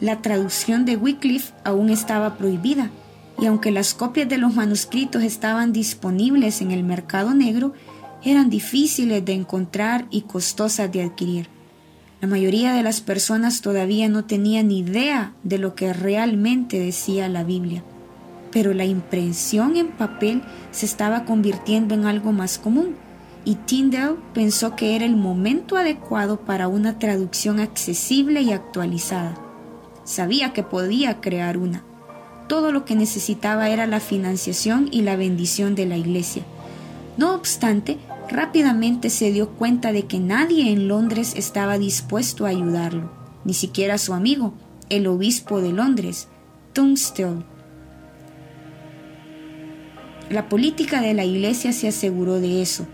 La 0.00 0.22
traducción 0.22 0.84
de 0.84 0.96
Wycliffe 0.96 1.52
aún 1.64 1.90
estaba 1.90 2.36
prohibida, 2.36 2.90
y 3.38 3.46
aunque 3.46 3.70
las 3.70 3.92
copias 3.92 4.28
de 4.28 4.38
los 4.38 4.54
manuscritos 4.54 5.22
estaban 5.22 5.72
disponibles 5.72 6.62
en 6.62 6.70
el 6.70 6.84
mercado 6.84 7.34
negro, 7.34 7.72
eran 8.24 8.50
difíciles 8.50 9.24
de 9.24 9.32
encontrar 9.32 10.06
y 10.10 10.22
costosas 10.22 10.90
de 10.90 11.02
adquirir. 11.02 11.55
La 12.26 12.30
mayoría 12.30 12.72
de 12.72 12.82
las 12.82 13.00
personas 13.00 13.60
todavía 13.60 14.08
no 14.08 14.24
tenían 14.24 14.72
idea 14.72 15.32
de 15.44 15.58
lo 15.58 15.76
que 15.76 15.92
realmente 15.92 16.76
decía 16.76 17.28
la 17.28 17.44
Biblia, 17.44 17.84
pero 18.50 18.74
la 18.74 18.84
impresión 18.84 19.76
en 19.76 19.92
papel 19.92 20.42
se 20.72 20.86
estaba 20.86 21.24
convirtiendo 21.24 21.94
en 21.94 22.04
algo 22.04 22.32
más 22.32 22.58
común 22.58 22.96
y 23.44 23.54
Tyndale 23.54 24.16
pensó 24.34 24.74
que 24.74 24.96
era 24.96 25.04
el 25.04 25.14
momento 25.14 25.76
adecuado 25.76 26.40
para 26.40 26.66
una 26.66 26.98
traducción 26.98 27.60
accesible 27.60 28.42
y 28.42 28.50
actualizada. 28.50 29.38
Sabía 30.02 30.52
que 30.52 30.64
podía 30.64 31.20
crear 31.20 31.56
una. 31.56 31.84
Todo 32.48 32.72
lo 32.72 32.84
que 32.84 32.96
necesitaba 32.96 33.68
era 33.68 33.86
la 33.86 34.00
financiación 34.00 34.88
y 34.90 35.02
la 35.02 35.14
bendición 35.14 35.76
de 35.76 35.86
la 35.86 35.96
iglesia. 35.96 36.42
No 37.18 37.36
obstante, 37.36 37.98
rápidamente 38.28 39.10
se 39.10 39.30
dio 39.32 39.50
cuenta 39.50 39.92
de 39.92 40.06
que 40.06 40.18
nadie 40.18 40.72
en 40.72 40.88
Londres 40.88 41.34
estaba 41.36 41.78
dispuesto 41.78 42.46
a 42.46 42.50
ayudarlo, 42.50 43.10
ni 43.44 43.54
siquiera 43.54 43.98
su 43.98 44.14
amigo, 44.14 44.54
el 44.88 45.06
obispo 45.06 45.60
de 45.60 45.72
Londres, 45.72 46.28
Tunstall. 46.72 47.44
La 50.28 50.48
política 50.48 51.00
de 51.00 51.14
la 51.14 51.24
iglesia 51.24 51.72
se 51.72 51.88
aseguró 51.88 52.40
de 52.40 52.62
eso. 52.62 52.86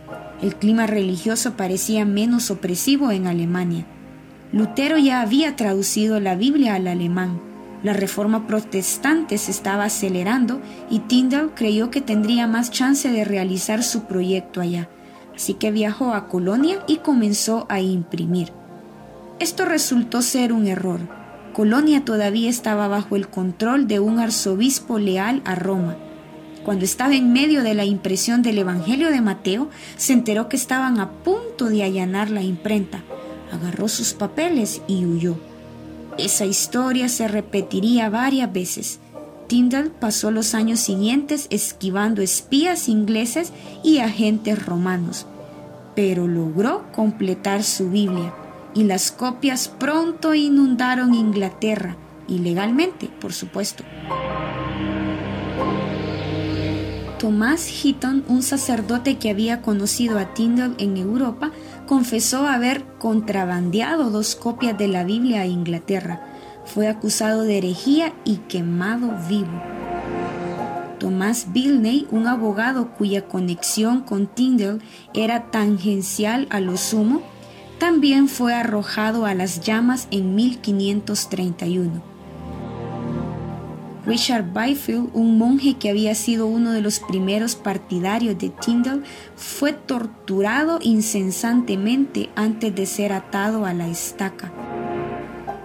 El 0.43 0.57
clima 0.57 0.87
religioso 0.87 1.57
parecía 1.57 2.05
menos 2.05 2.51
opresivo 2.51 3.11
en 3.11 3.27
Alemania. 3.27 3.87
Lutero 4.53 4.99
ya 4.99 5.23
había 5.23 5.57
traducido 5.57 6.21
la 6.21 6.35
Biblia 6.35 6.75
al 6.75 6.87
alemán. 6.87 7.41
La 7.83 7.95
reforma 7.95 8.47
protestante 8.47 9.39
se 9.39 9.51
estaba 9.51 9.85
acelerando 9.85 10.61
y 10.91 11.01
Tyndall 11.01 11.55
creyó 11.55 11.91
que 11.91 12.01
tendría 12.01 12.47
más 12.47 12.71
chance 12.71 13.11
de 13.11 13.25
realizar 13.25 13.83
su 13.83 14.05
proyecto 14.05 14.61
allá 14.61 14.89
así 15.35 15.55
que 15.55 15.71
viajó 15.71 16.15
a 16.15 16.29
Colonia 16.29 16.83
y 16.87 16.99
comenzó 16.99 17.67
a 17.69 17.81
imprimir. 17.81 18.53
Esto 19.39 19.65
resultó 19.65 20.23
ser 20.23 20.53
un 20.53 20.67
error. 20.67 21.01
Colonia 21.53 22.05
todavía 22.05 22.49
estaba 22.49 22.89
bajo 22.89 23.17
el 23.17 23.29
control 23.29 23.89
de 23.89 24.01
un 24.01 24.19
arzobispo 24.19 24.99
leal 24.99 25.43
a 25.45 25.55
Roma. 25.55 25.97
Cuando 26.65 26.85
estaba 26.85 27.15
en 27.15 27.33
medio 27.33 27.63
de 27.65 27.75
la 27.75 27.85
impresión 27.85 28.43
del 28.43 28.59
Evangelio 28.59 29.11
de 29.11 29.21
Mateo, 29.21 29.69
se 29.97 30.13
enteró 30.13 30.49
que 30.49 30.57
estaban 30.57 31.01
a 31.01 31.11
punto 31.11 31.69
de 31.69 31.83
allanar 31.83 32.31
la 32.31 32.43
imprenta. 32.43 33.03
Agarró 33.51 33.89
sus 33.89 34.15
papeles 34.15 34.81
y 34.87 35.05
huyó. 35.05 35.37
Esa 36.19 36.45
historia 36.45 37.09
se 37.09 37.27
repetiría 37.27 38.11
varias 38.11 38.53
veces. 38.53 39.01
Tyndall 39.53 39.91
pasó 39.91 40.31
los 40.31 40.55
años 40.55 40.81
siguientes 40.81 41.47
esquivando 41.51 42.23
espías 42.23 42.89
ingleses 42.89 43.53
y 43.85 43.99
agentes 43.99 44.65
romanos, 44.65 45.27
pero 45.95 46.27
logró 46.27 46.91
completar 46.93 47.63
su 47.63 47.91
Biblia 47.91 48.33
y 48.75 48.85
las 48.85 49.13
copias 49.13 49.69
pronto 49.69 50.33
inundaron 50.33 51.13
Inglaterra, 51.13 51.99
ilegalmente, 52.29 53.11
por 53.21 53.35
supuesto. 53.35 53.85
Thomas 57.19 57.69
Heaton, 57.69 58.25
un 58.29 58.43
sacerdote 58.43 59.19
que 59.19 59.29
había 59.29 59.61
conocido 59.61 60.19
a 60.19 60.33
Tyndall 60.33 60.77
en 60.79 60.97
Europa, 60.97 61.51
confesó 61.87 62.47
haber 62.47 62.85
contrabandeado 62.99 64.09
dos 64.09 64.35
copias 64.35 64.79
de 64.79 64.89
la 64.89 65.05
Biblia 65.05 65.43
a 65.43 65.47
Inglaterra. 65.47 66.32
Fue 66.65 66.89
acusado 66.89 67.43
de 67.43 67.59
herejía 67.59 68.15
y 68.25 68.37
quemado 68.49 69.11
vivo. 69.29 69.61
Thomas 70.99 71.53
Bilney, 71.53 72.07
un 72.13 72.29
abogado 72.29 72.93
cuya 72.93 73.27
conexión 73.27 74.03
con 74.03 74.29
Tyndall 74.29 74.81
era 75.15 75.51
tangencial 75.51 76.47
a 76.51 76.61
lo 76.61 76.77
sumo, 76.77 77.23
también 77.79 78.29
fue 78.29 78.55
arrojado 78.55 79.27
a 79.27 79.35
las 79.35 79.61
llamas 79.61 80.07
en 80.13 80.37
1531. 80.37 82.13
Richard 84.07 84.53
Byfield, 84.53 85.11
un 85.13 85.39
monje 85.39 85.75
que 85.75 85.91
había 85.91 86.15
sido 86.15 86.47
uno 86.47 86.73
de 86.73 86.81
los 86.81 87.01
primeros 87.01 87.57
partidarios 87.57 88.39
de 88.39 88.51
Tyndall, 88.51 89.03
fue 89.37 89.73
torturado 89.73 90.79
incesantemente 90.83 92.31
antes 92.37 92.75
de 92.75 92.87
ser 92.87 93.13
atado 93.13 93.65
a 93.65 93.75
la 93.75 93.89
estaca. 93.89 94.53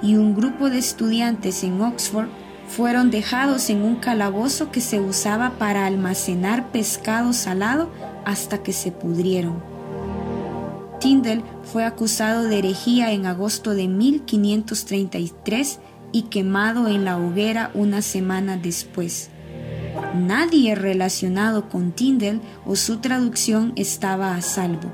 Y 0.02 0.16
un 0.16 0.36
grupo 0.36 0.70
de 0.70 0.78
estudiantes 0.78 1.64
en 1.64 1.82
Oxford 1.82 2.28
fueron 2.68 3.12
dejados 3.12 3.70
en 3.70 3.82
un 3.82 3.96
calabozo 3.96 4.72
que 4.72 4.82
se 4.82 5.00
usaba 5.00 5.52
para 5.58 5.86
almacenar 5.86 6.72
pescado 6.72 7.34
salado 7.34 7.90
hasta 8.26 8.62
que 8.62 8.74
se 8.74 8.92
pudrieron. 8.92 9.62
Tyndall 11.00 11.44
fue 11.64 11.86
acusado 11.86 12.44
de 12.44 12.60
herejía 12.60 13.12
en 13.12 13.26
agosto 13.26 13.74
de 13.74 13.88
1533 13.88 15.80
y 16.12 16.24
quemado 16.24 16.88
en 16.88 17.06
la 17.06 17.18
hoguera 17.18 17.72
una 17.74 18.02
semana 18.02 18.58
después. 18.58 19.30
Nadie 20.16 20.76
relacionado 20.76 21.70
con 21.70 21.92
Tyndall 21.92 22.42
o 22.66 22.76
su 22.76 22.98
traducción 22.98 23.74
estaba 23.76 24.36
a 24.36 24.42
salvo. 24.42 24.92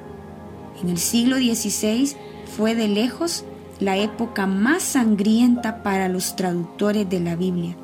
En 0.81 0.89
el 0.89 0.97
siglo 0.97 1.37
XVI 1.37 2.15
fue 2.57 2.75
de 2.75 2.87
lejos 2.87 3.45
la 3.79 3.97
época 3.97 4.47
más 4.47 4.83
sangrienta 4.83 5.83
para 5.83 6.07
los 6.07 6.35
traductores 6.35 7.09
de 7.09 7.19
la 7.19 7.35
Biblia. 7.35 7.75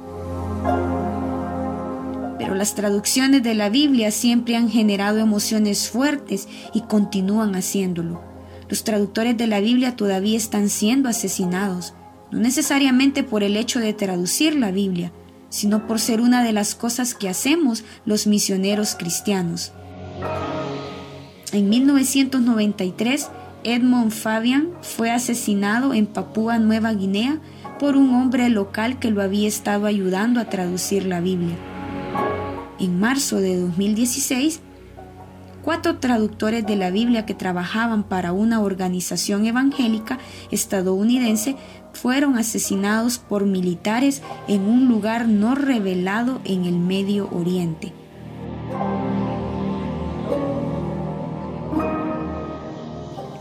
Pero 2.37 2.55
las 2.55 2.75
traducciones 2.75 3.43
de 3.43 3.53
la 3.53 3.69
Biblia 3.69 4.11
siempre 4.11 4.55
han 4.55 4.69
generado 4.69 5.19
emociones 5.19 5.89
fuertes 5.89 6.47
y 6.73 6.81
continúan 6.81 7.55
haciéndolo. 7.55 8.21
Los 8.69 8.83
traductores 8.83 9.37
de 9.37 9.47
la 9.47 9.59
Biblia 9.59 9.95
todavía 9.95 10.37
están 10.37 10.69
siendo 10.69 11.09
asesinados, 11.09 11.93
no 12.31 12.39
necesariamente 12.39 13.23
por 13.23 13.43
el 13.43 13.57
hecho 13.57 13.79
de 13.79 13.93
traducir 13.93 14.55
la 14.55 14.71
Biblia, 14.71 15.11
sino 15.49 15.87
por 15.87 15.99
ser 15.99 16.21
una 16.21 16.43
de 16.43 16.53
las 16.53 16.75
cosas 16.75 17.15
que 17.15 17.27
hacemos 17.27 17.83
los 18.05 18.27
misioneros 18.27 18.95
cristianos. 18.95 19.73
En 21.51 21.69
1993, 21.69 23.29
Edmond 23.63 24.11
Fabian 24.11 24.69
fue 24.81 25.11
asesinado 25.11 25.93
en 25.93 26.05
Papúa 26.05 26.59
Nueva 26.59 26.93
Guinea 26.93 27.39
por 27.77 27.97
un 27.97 28.13
hombre 28.13 28.49
local 28.49 28.99
que 28.99 29.11
lo 29.11 29.21
había 29.21 29.47
estado 29.47 29.85
ayudando 29.85 30.39
a 30.39 30.45
traducir 30.45 31.05
la 31.05 31.19
Biblia. 31.19 31.55
En 32.79 32.97
marzo 32.99 33.37
de 33.37 33.59
2016, 33.59 34.61
cuatro 35.61 35.97
traductores 35.97 36.65
de 36.65 36.77
la 36.77 36.89
Biblia 36.89 37.25
que 37.25 37.33
trabajaban 37.33 38.03
para 38.03 38.31
una 38.31 38.61
organización 38.61 39.45
evangélica 39.45 40.19
estadounidense 40.51 41.57
fueron 41.91 42.37
asesinados 42.37 43.17
por 43.17 43.45
militares 43.45 44.21
en 44.47 44.61
un 44.61 44.87
lugar 44.87 45.27
no 45.27 45.55
revelado 45.55 46.39
en 46.45 46.63
el 46.63 46.79
Medio 46.79 47.29
Oriente. 47.31 47.91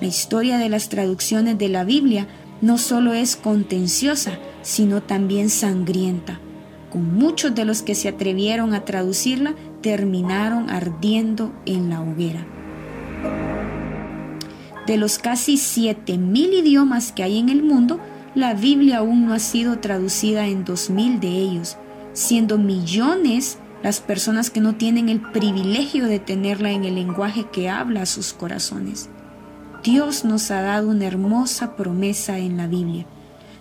La 0.00 0.06
historia 0.06 0.58
de 0.58 0.68
las 0.68 0.88
traducciones 0.88 1.58
de 1.58 1.68
la 1.68 1.82
Biblia 1.82 2.28
no 2.60 2.78
solo 2.78 3.14
es 3.14 3.34
contenciosa, 3.34 4.38
sino 4.62 5.02
también 5.02 5.50
sangrienta. 5.50 6.40
Con 6.90 7.14
muchos 7.14 7.54
de 7.54 7.64
los 7.64 7.82
que 7.82 7.94
se 7.94 8.08
atrevieron 8.08 8.74
a 8.74 8.84
traducirla 8.84 9.54
terminaron 9.82 10.70
ardiendo 10.70 11.52
en 11.66 11.90
la 11.90 12.00
hoguera. 12.00 12.46
De 14.86 14.96
los 14.96 15.18
casi 15.18 15.54
7.000 15.54 16.60
idiomas 16.60 17.12
que 17.12 17.22
hay 17.24 17.38
en 17.38 17.48
el 17.48 17.62
mundo, 17.62 18.00
la 18.34 18.54
Biblia 18.54 18.98
aún 18.98 19.26
no 19.26 19.34
ha 19.34 19.38
sido 19.38 19.80
traducida 19.80 20.46
en 20.46 20.64
2.000 20.64 21.18
de 21.18 21.28
ellos, 21.28 21.76
siendo 22.12 22.56
millones 22.56 23.58
las 23.82 24.00
personas 24.00 24.50
que 24.50 24.60
no 24.60 24.76
tienen 24.76 25.08
el 25.08 25.20
privilegio 25.20 26.06
de 26.06 26.20
tenerla 26.20 26.70
en 26.70 26.84
el 26.84 26.94
lenguaje 26.94 27.46
que 27.52 27.68
habla 27.68 28.02
a 28.02 28.06
sus 28.06 28.32
corazones. 28.32 29.10
Dios 29.84 30.24
nos 30.24 30.50
ha 30.50 30.60
dado 30.60 30.88
una 30.88 31.06
hermosa 31.06 31.76
promesa 31.76 32.38
en 32.38 32.56
la 32.56 32.66
Biblia. 32.66 33.06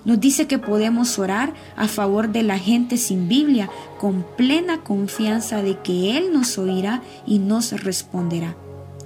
Nos 0.04 0.20
dice 0.20 0.48
que 0.48 0.58
podemos 0.58 1.20
orar 1.20 1.54
a 1.76 1.88
favor 1.88 2.30
de 2.30 2.42
la 2.42 2.58
gente 2.58 2.98
sin 2.98 3.28
Biblia 3.28 3.70
con 4.00 4.26
plena 4.36 4.84
confianza 4.84 5.62
de 5.62 5.80
que 5.82 6.18
Él 6.18 6.32
nos 6.34 6.58
oirá 6.58 7.04
y 7.26 7.40
nos 7.40 7.84
responderá. 7.84 8.56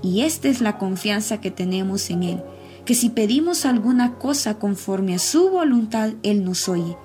Y 0.02 0.22
esta 0.22 0.48
es 0.48 0.62
la 0.62 0.78
confianza 0.78 1.42
que 1.42 1.52
tenemos 1.52 2.10
en 2.12 2.24
Él, 2.24 2.44
que 2.86 2.96
si 2.96 3.10
pedimos 3.10 3.66
alguna 3.66 4.16
cosa 4.16 4.58
conforme 4.58 5.16
a 5.16 5.20
su 5.20 5.50
voluntad, 5.50 6.12
Él 6.24 6.46
nos 6.46 6.70
oye. 6.70 6.96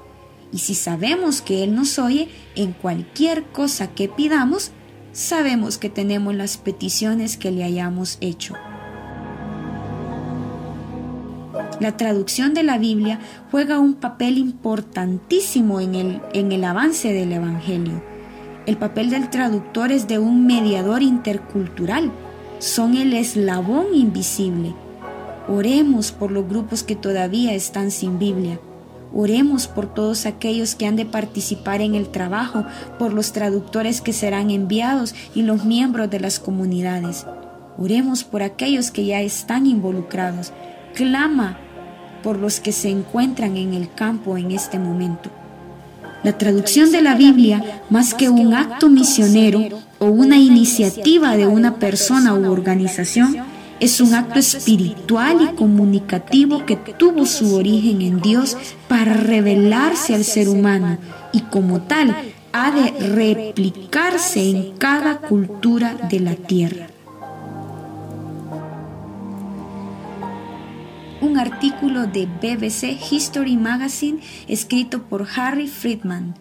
Y 0.52 0.58
si 0.58 0.74
sabemos 0.74 1.40
que 1.42 1.64
Él 1.64 1.74
nos 1.74 1.98
oye 1.98 2.28
en 2.54 2.72
cualquier 2.72 3.44
cosa 3.44 3.88
que 3.88 4.08
pidamos, 4.08 4.70
sabemos 5.12 5.78
que 5.78 5.90
tenemos 5.90 6.34
las 6.34 6.58
peticiones 6.58 7.36
que 7.36 7.50
le 7.50 7.64
hayamos 7.64 8.18
hecho. 8.20 8.54
La 11.80 11.96
traducción 11.96 12.54
de 12.54 12.62
la 12.62 12.78
Biblia 12.78 13.20
juega 13.50 13.78
un 13.78 13.94
papel 13.94 14.38
importantísimo 14.38 15.80
en 15.80 15.94
el, 15.94 16.20
en 16.32 16.52
el 16.52 16.64
avance 16.64 17.12
del 17.12 17.32
Evangelio. 17.32 18.02
El 18.66 18.76
papel 18.78 19.10
del 19.10 19.30
traductor 19.30 19.92
es 19.92 20.08
de 20.08 20.18
un 20.18 20.46
mediador 20.46 21.02
intercultural. 21.02 22.10
Son 22.58 22.96
el 22.96 23.12
eslabón 23.12 23.94
invisible. 23.94 24.74
Oremos 25.48 26.10
por 26.10 26.32
los 26.32 26.48
grupos 26.48 26.82
que 26.82 26.96
todavía 26.96 27.54
están 27.54 27.90
sin 27.90 28.18
Biblia. 28.18 28.58
Oremos 29.14 29.68
por 29.68 29.92
todos 29.92 30.26
aquellos 30.26 30.74
que 30.74 30.86
han 30.86 30.96
de 30.96 31.06
participar 31.06 31.80
en 31.80 31.94
el 31.94 32.08
trabajo, 32.08 32.64
por 32.98 33.12
los 33.12 33.32
traductores 33.32 34.00
que 34.00 34.12
serán 34.12 34.50
enviados 34.50 35.14
y 35.34 35.42
los 35.42 35.64
miembros 35.64 36.10
de 36.10 36.20
las 36.20 36.40
comunidades. 36.40 37.24
Oremos 37.78 38.24
por 38.24 38.42
aquellos 38.42 38.90
que 38.90 39.04
ya 39.04 39.20
están 39.20 39.66
involucrados. 39.66 40.52
Clama 40.96 41.58
por 42.22 42.38
los 42.38 42.58
que 42.58 42.72
se 42.72 42.88
encuentran 42.88 43.58
en 43.58 43.74
el 43.74 43.92
campo 43.92 44.38
en 44.38 44.50
este 44.50 44.78
momento. 44.78 45.28
La 46.24 46.38
traducción 46.38 46.90
de 46.90 47.02
la 47.02 47.14
Biblia, 47.14 47.82
más 47.90 48.14
que 48.14 48.30
un 48.30 48.54
acto 48.54 48.88
misionero 48.88 49.60
o 49.98 50.06
una 50.06 50.38
iniciativa 50.38 51.36
de 51.36 51.46
una 51.46 51.74
persona 51.74 52.32
u 52.32 52.50
organización, 52.50 53.36
es 53.78 54.00
un 54.00 54.14
acto 54.14 54.38
espiritual 54.38 55.36
y 55.42 55.54
comunicativo 55.54 56.64
que 56.64 56.76
tuvo 56.76 57.26
su 57.26 57.54
origen 57.54 58.00
en 58.00 58.22
Dios 58.22 58.56
para 58.88 59.12
revelarse 59.12 60.14
al 60.14 60.24
ser 60.24 60.48
humano 60.48 60.96
y 61.30 61.40
como 61.42 61.82
tal 61.82 62.16
ha 62.54 62.70
de 62.70 62.90
replicarse 63.06 64.48
en 64.48 64.78
cada 64.78 65.18
cultura 65.18 65.94
de 66.08 66.20
la 66.20 66.34
tierra. 66.36 66.86
Artículo 71.56 72.06
de 72.06 72.26
BBC 72.26 72.98
History 73.10 73.56
Magazine 73.56 74.20
escrito 74.46 75.04
por 75.04 75.26
Harry 75.36 75.68
Friedman, 75.68 76.34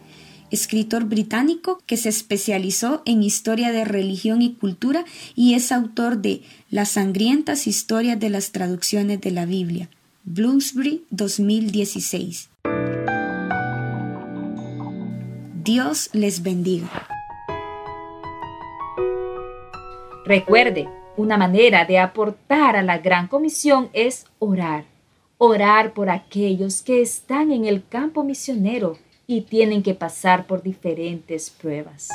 escritor 0.51 1.05
británico 1.05 1.81
que 1.85 1.95
se 1.95 2.09
especializó 2.09 3.01
en 3.05 3.23
historia 3.23 3.71
de 3.71 3.85
religión 3.85 4.41
y 4.41 4.55
cultura 4.55 5.05
y 5.33 5.53
es 5.53 5.71
autor 5.71 6.17
de 6.17 6.41
Las 6.69 6.89
sangrientas 6.89 7.65
historias 7.65 8.19
de 8.19 8.29
las 8.29 8.51
traducciones 8.51 9.21
de 9.21 9.31
la 9.31 9.45
Biblia, 9.45 9.89
Bloomsbury 10.25 11.05
2016. 11.11 12.49
Dios 15.63 16.09
les 16.11 16.43
bendiga. 16.43 16.89
Recuerde, 20.25 20.89
una 21.15 21.37
manera 21.37 21.85
de 21.85 21.99
aportar 21.99 22.75
a 22.75 22.83
la 22.83 22.97
gran 22.97 23.29
comisión 23.29 23.89
es 23.93 24.25
orar. 24.39 24.94
Orar 25.37 25.93
por 25.93 26.09
aquellos 26.09 26.81
que 26.81 27.01
están 27.01 27.51
en 27.51 27.65
el 27.65 27.85
campo 27.85 28.23
misionero 28.23 28.97
y 29.27 29.41
tienen 29.41 29.83
que 29.83 29.93
pasar 29.93 30.47
por 30.47 30.63
diferentes 30.63 31.49
pruebas. 31.49 32.07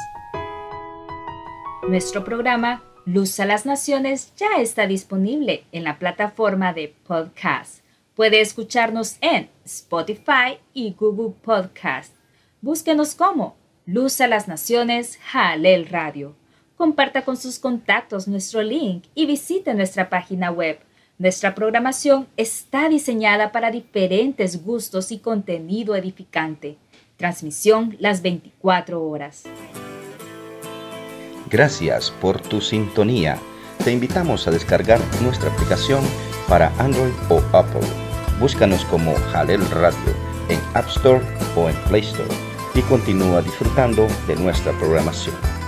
Nuestro 1.87 2.24
programa 2.24 2.83
Luz 3.04 3.38
a 3.38 3.44
las 3.44 3.66
Naciones 3.66 4.33
ya 4.37 4.59
está 4.59 4.87
disponible 4.87 5.64
en 5.70 5.85
la 5.85 5.98
plataforma 5.98 6.72
de 6.72 6.94
podcast. 7.06 7.80
Puede 8.14 8.40
escucharnos 8.40 9.18
en 9.20 9.50
Spotify 9.66 10.59
y 10.72 10.94
Google 10.98 11.35
Podcast. 11.42 12.14
Búsquenos 12.62 13.14
como 13.14 13.56
Luz 13.85 14.18
a 14.22 14.28
las 14.28 14.48
Naciones 14.48 15.18
Jalel 15.18 15.88
Radio. 15.88 16.37
Comparta 16.74 17.22
con 17.26 17.37
sus 17.37 17.59
contactos 17.59 18.28
nuestro 18.28 18.62
link 18.62 19.04
y 19.14 19.26
visite 19.26 19.74
nuestra 19.74 20.09
página 20.09 20.50
web. 20.50 20.78
Nuestra 21.20 21.54
programación 21.54 22.28
está 22.38 22.88
diseñada 22.88 23.52
para 23.52 23.70
diferentes 23.70 24.64
gustos 24.64 25.12
y 25.12 25.18
contenido 25.18 25.94
edificante. 25.94 26.78
Transmisión 27.18 27.94
las 28.00 28.22
24 28.22 29.06
horas. 29.06 29.42
Gracias 31.50 32.11
por 32.11 32.40
tu 32.40 32.62
sintonía. 32.62 33.37
Te 33.85 33.92
invitamos 33.92 34.48
a 34.48 34.50
descargar 34.50 34.98
nuestra 35.20 35.52
aplicación 35.52 36.02
para 36.48 36.72
Android 36.78 37.12
o 37.28 37.42
Apple. 37.54 37.87
Búscanos 38.40 38.87
como 38.87 39.14
Jalel 39.30 39.61
Radio 39.72 40.14
en 40.48 40.59
App 40.72 40.88
Store 40.88 41.22
o 41.54 41.68
en 41.68 41.76
Play 41.90 42.00
Store 42.00 42.35
y 42.74 42.80
continúa 42.80 43.42
disfrutando 43.42 44.06
de 44.26 44.37
nuestra 44.37 44.72
programación. 44.78 45.60